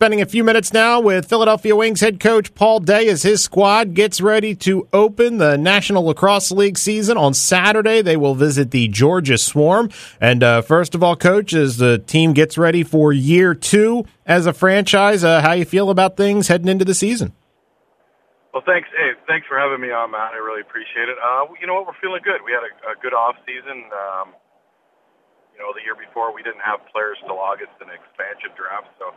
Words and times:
Spending 0.00 0.22
a 0.22 0.24
few 0.24 0.42
minutes 0.42 0.72
now 0.72 0.98
with 0.98 1.28
Philadelphia 1.28 1.76
Wings 1.76 2.00
head 2.00 2.20
coach 2.20 2.54
Paul 2.54 2.80
Day 2.80 3.06
as 3.08 3.22
his 3.22 3.44
squad 3.44 3.92
gets 3.92 4.18
ready 4.22 4.54
to 4.54 4.88
open 4.94 5.36
the 5.36 5.58
National 5.58 6.04
Lacrosse 6.04 6.50
League 6.50 6.78
season 6.78 7.18
on 7.18 7.34
Saturday. 7.34 8.00
They 8.00 8.16
will 8.16 8.34
visit 8.34 8.70
the 8.70 8.88
Georgia 8.88 9.36
Swarm. 9.36 9.90
And 10.18 10.42
uh, 10.42 10.62
first 10.62 10.94
of 10.94 11.04
all, 11.04 11.16
coach, 11.16 11.52
as 11.52 11.76
the 11.76 11.98
team 11.98 12.32
gets 12.32 12.56
ready 12.56 12.82
for 12.82 13.12
year 13.12 13.54
two 13.54 14.06
as 14.24 14.46
a 14.46 14.54
franchise, 14.54 15.22
uh, 15.22 15.42
how 15.42 15.52
you 15.52 15.66
feel 15.66 15.90
about 15.90 16.16
things 16.16 16.48
heading 16.48 16.68
into 16.68 16.86
the 16.86 16.94
season? 16.94 17.34
Well, 18.54 18.62
thanks. 18.64 18.88
Hey, 18.96 19.20
thanks 19.28 19.46
for 19.46 19.58
having 19.58 19.82
me 19.82 19.92
on, 19.92 20.12
Matt. 20.12 20.32
I 20.32 20.40
really 20.40 20.62
appreciate 20.62 21.10
it. 21.10 21.18
Uh, 21.20 21.44
you 21.60 21.66
know 21.66 21.74
what? 21.74 21.84
We're 21.84 22.00
feeling 22.00 22.22
good. 22.24 22.40
We 22.40 22.52
had 22.52 22.64
a, 22.64 22.96
a 22.96 23.02
good 23.02 23.12
off 23.12 23.36
season. 23.44 23.84
Um, 23.92 24.32
you 25.52 25.60
know, 25.60 25.76
the 25.76 25.84
year 25.84 25.94
before 25.94 26.32
we 26.32 26.42
didn't 26.42 26.64
have 26.64 26.80
players 26.88 27.18
till 27.26 27.36
August 27.36 27.76
in 27.84 27.92
expansion 27.92 28.56
draft, 28.56 28.88
so 28.96 29.12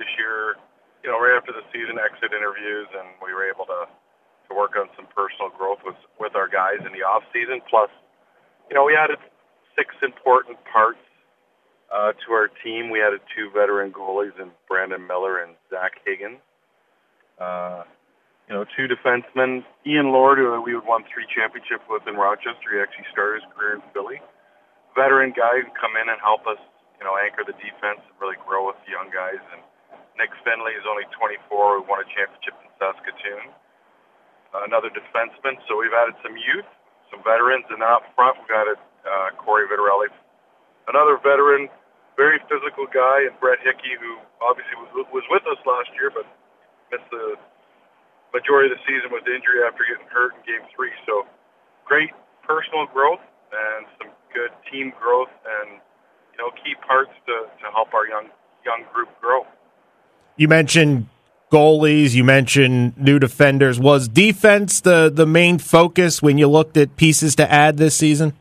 this 0.00 0.08
year, 0.16 0.56
you 1.04 1.12
know, 1.12 1.20
right 1.20 1.36
after 1.36 1.52
the 1.52 1.62
season 1.68 2.00
exit 2.00 2.32
interviews, 2.32 2.88
and 2.96 3.12
we 3.20 3.36
were 3.36 3.44
able 3.44 3.68
to 3.68 3.84
to 4.48 4.52
work 4.56 4.74
on 4.74 4.90
some 4.96 5.06
personal 5.14 5.52
growth 5.52 5.78
with 5.84 6.00
with 6.18 6.34
our 6.34 6.48
guys 6.48 6.80
in 6.82 6.90
the 6.96 7.04
off 7.04 7.22
season. 7.30 7.60
Plus, 7.68 7.92
you 8.66 8.74
know, 8.74 8.84
we 8.88 8.96
added 8.96 9.20
six 9.76 9.94
important 10.02 10.58
parts 10.66 11.04
uh, 11.92 12.12
to 12.26 12.32
our 12.32 12.48
team. 12.64 12.90
We 12.90 13.02
added 13.02 13.20
two 13.36 13.50
veteran 13.54 13.92
goalies 13.92 14.34
in 14.40 14.50
Brandon 14.66 15.06
Miller 15.06 15.38
and 15.42 15.54
Zach 15.70 16.00
Higgins. 16.04 16.42
Uh, 17.38 17.84
you 18.50 18.54
know, 18.58 18.66
two 18.74 18.90
defensemen. 18.90 19.62
Ian 19.86 20.10
Llord, 20.10 20.42
who 20.42 20.60
we 20.60 20.74
would 20.74 20.84
won 20.84 21.06
three 21.06 21.26
championships 21.30 21.86
with 21.88 22.02
in 22.10 22.18
Rochester. 22.18 22.74
He 22.74 22.82
actually 22.82 23.06
started 23.14 23.42
his 23.42 23.46
career 23.54 23.78
in 23.78 23.82
Philly. 23.94 24.18
Veteran 24.98 25.30
guy 25.30 25.62
who 25.62 25.70
come 25.78 25.94
in 25.94 26.10
and 26.10 26.18
help 26.18 26.50
us, 26.50 26.58
you 26.98 27.06
know, 27.06 27.14
anchor 27.14 27.46
the 27.46 27.54
defense 27.62 28.02
and 28.02 28.14
really 28.18 28.34
grow 28.42 28.66
with 28.66 28.74
the 28.82 28.90
young 28.90 29.06
guys. 29.14 29.38
And 29.54 29.62
Nick 30.20 30.36
Finley 30.44 30.76
is 30.76 30.84
only 30.84 31.08
24. 31.16 31.80
We 31.80 31.88
won 31.88 32.04
a 32.04 32.08
championship 32.12 32.52
in 32.60 32.68
Saskatoon. 32.76 33.48
Another 34.52 34.92
defenseman. 34.92 35.56
So 35.64 35.80
we've 35.80 35.96
added 35.96 36.20
some 36.20 36.36
youth, 36.36 36.68
some 37.08 37.24
veterans, 37.24 37.64
and 37.72 37.80
up 37.80 38.04
front 38.12 38.36
we've 38.44 38.52
added 38.52 38.76
uh, 39.08 39.32
Cory 39.40 39.64
Vitarelli, 39.64 40.12
another 40.92 41.16
veteran, 41.16 41.72
very 42.20 42.36
physical 42.52 42.84
guy, 42.84 43.24
and 43.24 43.32
Brett 43.40 43.64
Hickey, 43.64 43.96
who 43.96 44.20
obviously 44.44 44.76
was, 44.76 45.08
was 45.08 45.24
with 45.32 45.40
us 45.48 45.56
last 45.64 45.88
year, 45.96 46.12
but 46.12 46.28
missed 46.92 47.08
the 47.08 47.40
majority 48.36 48.68
of 48.68 48.76
the 48.76 48.84
season 48.84 49.08
with 49.08 49.24
injury 49.24 49.64
after 49.64 49.88
getting 49.88 50.04
hurt 50.12 50.36
in 50.36 50.42
Game 50.44 50.64
Three. 50.76 50.92
So 51.08 51.24
great 51.88 52.12
personal 52.44 52.84
growth 52.92 53.24
and 53.56 53.88
some 53.96 54.12
good 54.36 54.52
team 54.68 54.92
growth, 55.00 55.32
and 55.48 55.80
you 56.34 56.38
know 56.44 56.52
key 56.60 56.76
parts 56.84 57.16
to, 57.24 57.48
to 57.48 57.66
help 57.72 57.94
our 57.96 58.04
young 58.04 58.28
young 58.68 58.84
group 58.92 59.08
grow. 59.22 59.48
You 60.40 60.48
mentioned 60.48 61.04
goalies, 61.52 62.16
you 62.16 62.24
mentioned 62.24 62.96
new 62.96 63.18
defenders. 63.18 63.78
Was 63.78 64.08
defense 64.08 64.80
the, 64.80 65.12
the 65.12 65.26
main 65.26 65.58
focus 65.58 66.22
when 66.22 66.38
you 66.38 66.48
looked 66.48 66.78
at 66.78 66.96
pieces 66.96 67.36
to 67.36 67.44
add 67.44 67.76
this 67.76 67.94
season? 67.94 68.32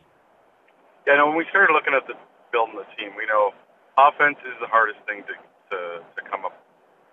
Yeah, 1.05 1.20
no, 1.20 1.27
when 1.27 1.36
we 1.36 1.44
started 1.52 1.73
looking 1.73 1.92
at 1.92 2.08
the 2.08 2.16
building 2.55 2.80
the 2.80 2.88
team, 2.95 3.11
we 3.20 3.27
know 3.27 3.52
offense 4.00 4.39
is 4.47 4.55
the 4.64 4.67
hardest 4.72 5.03
thing 5.03 5.27
to, 5.27 5.36
to, 5.75 6.00
to 6.00 6.22
come 6.31 6.47
up, 6.47 6.55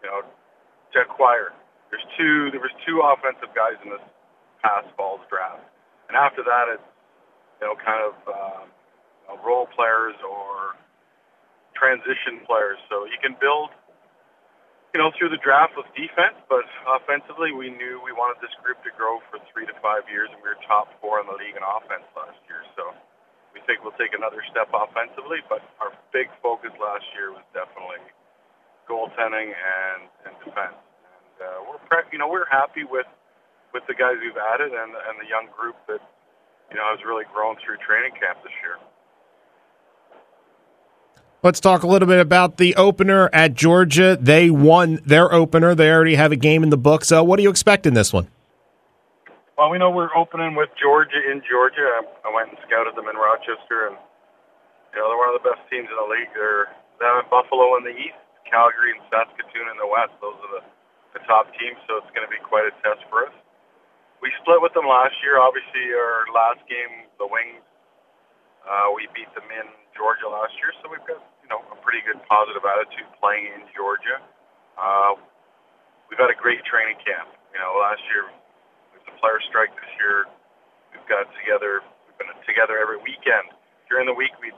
you 0.04 0.08
know, 0.08 0.22
to 0.94 1.02
acquire. 1.02 1.50
There's 1.90 2.06
two 2.14 2.54
there 2.54 2.62
was 2.62 2.70
two 2.86 3.02
offensive 3.02 3.50
guys 3.58 3.74
in 3.82 3.90
this 3.90 4.06
past 4.62 4.86
fall's 4.94 5.26
draft. 5.26 5.66
And 6.06 6.14
after 6.14 6.46
that 6.46 6.70
it's 6.70 6.88
you 7.58 7.66
know, 7.66 7.75
kind 7.75 8.06
of 8.06 8.14
uh, 8.22 8.62
know, 9.34 9.42
role 9.42 9.66
players 9.66 10.14
or 10.22 10.78
transition 11.75 12.38
players. 12.46 12.78
So 12.86 13.02
you 13.02 13.19
can 13.19 13.34
build 13.42 13.75
you 14.96 15.04
know, 15.04 15.12
through 15.12 15.28
the 15.28 15.44
draft 15.44 15.76
with 15.76 15.84
defense, 15.92 16.40
but 16.48 16.64
offensively, 16.88 17.52
we 17.52 17.68
knew 17.68 18.00
we 18.00 18.16
wanted 18.16 18.40
this 18.40 18.56
group 18.64 18.80
to 18.80 18.88
grow 18.96 19.20
for 19.28 19.36
three 19.52 19.68
to 19.68 19.76
five 19.84 20.08
years, 20.08 20.32
and 20.32 20.40
we 20.40 20.48
were 20.48 20.56
top 20.64 20.88
four 21.04 21.20
in 21.20 21.28
the 21.28 21.36
league 21.36 21.52
in 21.52 21.60
offense 21.60 22.08
last 22.16 22.40
year. 22.48 22.64
So 22.72 22.96
we 23.52 23.60
think 23.68 23.84
we'll 23.84 23.92
take 24.00 24.16
another 24.16 24.40
step 24.48 24.72
offensively, 24.72 25.44
but 25.52 25.60
our 25.84 25.92
big 26.16 26.32
focus 26.40 26.72
last 26.80 27.04
year 27.12 27.28
was 27.28 27.44
definitely 27.52 28.00
goaltending 28.88 29.52
and, 29.52 30.08
and 30.24 30.32
defense. 30.40 30.80
And 30.80 31.36
uh, 31.44 31.60
we're, 31.68 31.82
pre- 31.92 32.08
you 32.08 32.16
know, 32.16 32.32
we're 32.32 32.48
happy 32.48 32.88
with 32.88 33.04
with 33.76 33.84
the 33.92 33.96
guys 34.00 34.16
we've 34.24 34.40
added 34.40 34.72
and 34.72 34.96
and 34.96 35.20
the 35.20 35.28
young 35.28 35.52
group 35.52 35.76
that 35.92 36.00
you 36.72 36.80
know 36.80 36.88
has 36.88 37.04
really 37.04 37.28
grown 37.36 37.60
through 37.60 37.76
training 37.84 38.16
camp 38.16 38.40
this 38.40 38.56
year. 38.64 38.80
Let's 41.42 41.60
talk 41.60 41.82
a 41.82 41.86
little 41.86 42.08
bit 42.08 42.19
about 42.19 42.56
the 42.56 42.74
opener 42.76 43.28
at 43.32 43.54
Georgia. 43.54 44.16
They 44.20 44.50
won 44.50 45.00
their 45.04 45.32
opener. 45.32 45.74
They 45.74 45.91
already 45.91 46.16
have 46.16 46.32
a 46.32 46.36
game 46.36 46.62
in 46.62 46.70
the 46.70 46.80
books. 46.80 47.08
So, 47.08 47.22
what 47.22 47.36
do 47.36 47.42
you 47.42 47.50
expect 47.50 47.86
in 47.86 47.94
this 47.94 48.12
one? 48.12 48.28
Well, 49.56 49.70
we 49.70 49.78
know 49.78 49.91
we're 49.91 50.12
opening 50.16 50.56
with 50.56 50.69
Georgia 50.80 51.16
in 51.16 51.41
Georgia. 51.48 52.04
I, 52.25 52.28
went 52.32 52.50
and 52.52 52.58
scouted 52.66 52.96
them 52.96 53.08
in 53.08 53.16
Rochester, 53.16 53.88
and 53.88 53.96
you 54.92 55.00
know 55.00 55.08
they're 55.08 55.16
one 55.16 55.32
of 55.32 55.41
the 55.41 55.48
best 55.48 55.64
teams 55.69 55.88
in 55.88 55.96
the 55.96 56.08
league. 56.08 56.28
They're 56.32 56.72
them 57.00 57.20
and 57.20 57.28
Buffalo 57.28 57.76
in 57.76 57.84
the 57.84 57.92
east, 57.92 58.20
Calgary 58.48 58.96
and 58.96 59.04
Saskatoon 59.12 59.69
in 59.69 59.76
the 59.76 59.88
west. 59.88 60.16
Those 60.25 60.36
are 60.41 60.60
the, 60.60 60.62
the 61.16 61.22
top 61.28 61.52
teams, 61.56 61.76
so 61.84 62.00
it's 62.00 62.12
going 62.16 62.25
to 62.25 62.32
be 62.32 62.41
quite 62.41 62.64
a 62.69 62.72
test 62.80 63.04
for 63.08 63.28
us. 63.28 63.34
We 64.25 64.32
split 64.41 64.64
with 64.64 64.72
them 64.72 64.88
last 64.88 65.16
year. 65.20 65.36
Obviously, 65.36 65.92
our 65.92 66.28
last 66.32 66.64
game, 66.69 67.08
the 67.20 67.28
Wings, 67.28 67.64
uh, 68.66 68.91
we 68.93 69.06
beat 69.15 69.31
them 69.32 69.47
in 69.49 69.66
Georgia 69.94 70.27
last 70.27 70.53
year, 70.59 70.75
so 70.82 70.91
we've 70.91 71.04
got 71.06 71.22
you 71.43 71.49
know 71.49 71.62
a 71.71 71.78
pretty 71.81 72.03
good 72.03 72.19
positive 72.27 72.66
attitude 72.66 73.06
playing 73.22 73.47
in 73.54 73.62
Georgia. 73.72 74.19
Uh, 74.75 75.15
we've 76.10 76.19
had 76.19 76.28
a 76.28 76.38
great 76.38 76.66
training 76.66 76.99
camp. 77.00 77.31
You 77.55 77.62
know, 77.62 77.78
last 77.78 78.03
year 78.12 78.28
with 78.93 79.06
the 79.06 79.15
player 79.22 79.41
strike. 79.49 79.72
This 79.78 79.93
year 79.97 80.26
we've 80.93 81.09
got 81.09 81.31
together. 81.41 81.81
We've 82.05 82.19
been 82.19 82.34
together 82.44 82.76
every 82.76 82.99
weekend. 83.00 83.55
During 83.88 84.10
the 84.10 84.16
week 84.16 84.34
we 84.43 84.50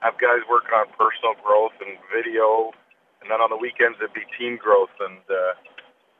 have 0.00 0.16
guys 0.16 0.40
working 0.48 0.72
on 0.72 0.88
personal 0.96 1.36
growth 1.44 1.76
and 1.84 2.00
video, 2.08 2.72
and 3.20 3.28
then 3.28 3.44
on 3.44 3.52
the 3.52 3.60
weekends 3.60 4.00
it'd 4.00 4.16
be 4.16 4.24
team 4.40 4.56
growth. 4.56 4.92
And 4.98 5.20
uh, 5.28 5.54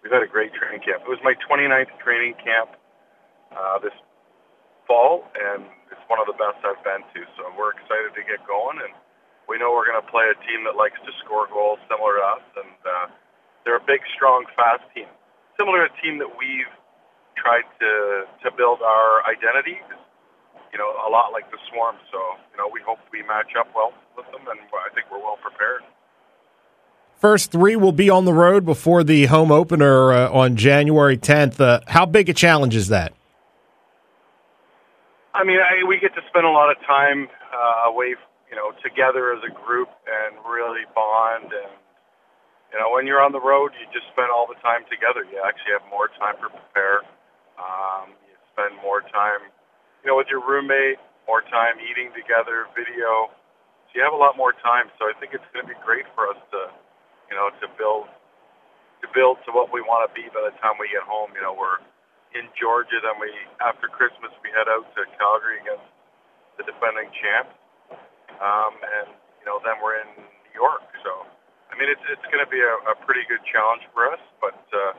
we've 0.04 0.12
had 0.12 0.22
a 0.22 0.30
great 0.30 0.52
training 0.52 0.84
camp. 0.84 1.08
It 1.08 1.10
was 1.10 1.24
my 1.24 1.34
29th 1.48 1.90
training 2.04 2.36
camp 2.38 2.76
uh, 3.50 3.78
this 3.82 3.96
fall, 4.90 5.30
and 5.38 5.62
it's 5.94 6.02
one 6.10 6.18
of 6.18 6.26
the 6.26 6.34
best 6.34 6.58
I've 6.66 6.82
been 6.82 7.06
to. 7.14 7.20
So 7.38 7.46
we're 7.54 7.70
excited 7.78 8.10
to 8.18 8.22
get 8.26 8.42
going, 8.42 8.82
and 8.82 8.90
we 9.46 9.54
know 9.54 9.70
we're 9.70 9.86
going 9.86 10.02
to 10.02 10.10
play 10.10 10.26
a 10.26 10.34
team 10.42 10.66
that 10.66 10.74
likes 10.74 10.98
to 11.06 11.14
score 11.22 11.46
goals, 11.46 11.78
similar 11.86 12.18
to 12.18 12.26
us, 12.34 12.46
and 12.58 12.74
uh, 12.82 13.06
they're 13.62 13.78
a 13.78 13.86
big, 13.86 14.02
strong, 14.18 14.50
fast 14.58 14.82
team, 14.90 15.06
similar 15.54 15.86
to 15.86 15.94
a 15.94 15.94
team 16.02 16.18
that 16.18 16.34
we've 16.34 16.74
tried 17.38 17.70
to 17.78 18.26
to 18.42 18.50
build 18.58 18.82
our 18.82 19.22
identity. 19.30 19.78
You 20.74 20.78
know, 20.78 20.90
a 21.06 21.10
lot 21.10 21.30
like 21.30 21.46
the 21.54 21.58
Swarm. 21.70 21.94
So 22.10 22.18
you 22.50 22.58
know, 22.58 22.66
we 22.66 22.82
hope 22.82 22.98
we 23.14 23.22
match 23.22 23.54
up 23.54 23.70
well 23.70 23.94
with 24.18 24.26
them, 24.34 24.42
and 24.50 24.58
I 24.58 24.90
think 24.90 25.06
we're 25.06 25.22
well 25.22 25.38
prepared. 25.38 25.86
First 27.22 27.52
three 27.52 27.76
will 27.76 27.92
be 27.92 28.10
on 28.10 28.24
the 28.24 28.32
road 28.32 28.64
before 28.64 29.04
the 29.04 29.26
home 29.26 29.52
opener 29.52 30.10
uh, 30.10 30.32
on 30.32 30.56
January 30.56 31.18
10th. 31.18 31.60
Uh, 31.60 31.80
how 31.86 32.06
big 32.06 32.30
a 32.30 32.32
challenge 32.32 32.74
is 32.74 32.88
that? 32.88 33.12
I 35.40 35.44
mean, 35.48 35.56
I, 35.56 35.88
we 35.88 35.96
get 35.96 36.12
to 36.20 36.24
spend 36.28 36.44
a 36.44 36.52
lot 36.52 36.68
of 36.68 36.76
time 36.84 37.32
uh, 37.48 37.88
away, 37.88 38.12
you 38.52 38.56
know, 38.60 38.76
together 38.84 39.32
as 39.32 39.40
a 39.40 39.48
group 39.48 39.88
and 40.04 40.36
really 40.44 40.84
bond. 40.92 41.48
And 41.48 41.72
you 42.68 42.76
know, 42.76 42.92
when 42.92 43.08
you're 43.08 43.24
on 43.24 43.32
the 43.32 43.40
road, 43.40 43.72
you 43.80 43.88
just 43.88 44.04
spend 44.12 44.28
all 44.28 44.44
the 44.44 44.60
time 44.60 44.84
together. 44.92 45.24
You 45.24 45.40
actually 45.40 45.80
have 45.80 45.86
more 45.88 46.12
time 46.20 46.36
to 46.44 46.52
prepare. 46.52 47.08
Um, 47.56 48.12
you 48.28 48.36
spend 48.52 48.76
more 48.84 49.00
time, 49.00 49.48
you 50.04 50.12
know, 50.12 50.16
with 50.20 50.28
your 50.28 50.44
roommate, 50.44 51.00
more 51.24 51.40
time 51.48 51.80
eating 51.80 52.12
together, 52.12 52.68
video. 52.76 53.32
So 53.88 53.92
you 53.96 54.04
have 54.04 54.12
a 54.12 54.20
lot 54.20 54.36
more 54.36 54.52
time. 54.52 54.92
So 55.00 55.08
I 55.08 55.16
think 55.16 55.32
it's 55.32 55.48
going 55.56 55.64
to 55.64 55.70
be 55.72 55.78
great 55.80 56.04
for 56.12 56.28
us 56.28 56.40
to, 56.52 56.68
you 57.32 57.34
know, 57.34 57.48
to 57.64 57.66
build 57.80 58.12
to 59.00 59.08
build 59.16 59.40
to 59.48 59.56
what 59.56 59.72
we 59.72 59.80
want 59.80 60.04
to 60.04 60.12
be 60.12 60.28
by 60.36 60.44
the 60.44 60.52
time 60.60 60.76
we 60.76 60.92
get 60.92 61.00
home. 61.00 61.32
You 61.32 61.40
know, 61.40 61.56
we're 61.56 61.80
in 62.34 62.46
Georgia. 62.58 62.98
Then 63.02 63.18
we, 63.18 63.30
after 63.62 63.90
Christmas, 63.90 64.30
we 64.42 64.50
head 64.54 64.70
out 64.70 64.86
to 64.94 65.06
Calgary 65.18 65.60
against 65.62 65.86
the 66.58 66.64
defending 66.66 67.10
champs, 67.18 67.54
um, 68.38 68.74
and 68.80 69.08
you 69.40 69.46
know 69.46 69.58
then 69.64 69.78
we're 69.82 69.98
in 70.00 70.10
New 70.18 70.54
York. 70.54 70.84
So, 71.02 71.26
I 71.70 71.78
mean, 71.78 71.88
it's 71.90 72.04
it's 72.10 72.26
going 72.28 72.42
to 72.42 72.50
be 72.50 72.60
a, 72.60 72.74
a 72.90 72.94
pretty 73.04 73.24
good 73.26 73.42
challenge 73.48 73.84
for 73.92 74.08
us, 74.10 74.22
but 74.38 74.60
uh, 74.72 74.92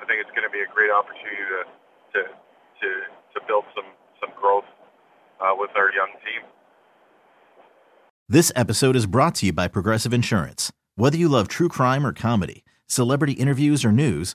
I 0.00 0.04
think 0.04 0.20
it's 0.20 0.32
going 0.32 0.46
to 0.46 0.52
be 0.52 0.62
a 0.64 0.70
great 0.70 0.90
opportunity 0.90 1.44
to 1.50 1.60
to 2.14 2.20
to, 2.28 2.88
to 3.34 3.38
build 3.46 3.64
some 3.72 3.88
some 4.20 4.32
growth 4.36 4.68
uh, 5.40 5.54
with 5.54 5.70
our 5.76 5.90
young 5.92 6.12
team. 6.24 6.42
This 8.28 8.50
episode 8.56 8.96
is 8.96 9.04
brought 9.04 9.34
to 9.36 9.46
you 9.46 9.52
by 9.52 9.68
Progressive 9.68 10.14
Insurance. 10.14 10.72
Whether 10.96 11.18
you 11.18 11.28
love 11.28 11.48
true 11.48 11.68
crime 11.68 12.06
or 12.06 12.12
comedy 12.12 12.64
Celebrity 12.86 13.32
interviews 13.32 13.84
or 13.84 13.92
news, 13.92 14.34